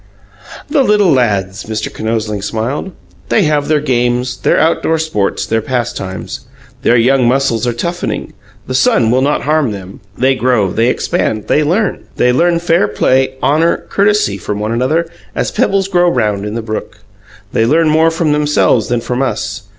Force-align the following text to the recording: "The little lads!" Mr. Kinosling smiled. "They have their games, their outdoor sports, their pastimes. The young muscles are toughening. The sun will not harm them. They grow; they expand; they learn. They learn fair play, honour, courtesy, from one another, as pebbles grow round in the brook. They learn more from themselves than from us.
"The 0.67 0.81
little 0.83 1.11
lads!" 1.11 1.65
Mr. 1.65 1.93
Kinosling 1.93 2.41
smiled. 2.43 2.91
"They 3.29 3.43
have 3.43 3.67
their 3.67 3.79
games, 3.79 4.37
their 4.37 4.57
outdoor 4.59 4.97
sports, 4.97 5.45
their 5.45 5.61
pastimes. 5.61 6.47
The 6.81 6.99
young 6.99 7.27
muscles 7.27 7.67
are 7.67 7.73
toughening. 7.73 8.33
The 8.65 8.73
sun 8.73 9.11
will 9.11 9.21
not 9.21 9.43
harm 9.43 9.69
them. 9.69 9.99
They 10.17 10.33
grow; 10.33 10.71
they 10.71 10.87
expand; 10.87 11.45
they 11.45 11.63
learn. 11.63 12.05
They 12.15 12.31
learn 12.33 12.57
fair 12.57 12.87
play, 12.87 13.35
honour, 13.43 13.85
courtesy, 13.89 14.39
from 14.39 14.59
one 14.59 14.71
another, 14.71 15.07
as 15.35 15.51
pebbles 15.51 15.87
grow 15.87 16.09
round 16.09 16.47
in 16.47 16.55
the 16.55 16.63
brook. 16.63 17.01
They 17.53 17.67
learn 17.67 17.87
more 17.87 18.09
from 18.09 18.31
themselves 18.31 18.87
than 18.87 19.01
from 19.01 19.21
us. 19.21 19.69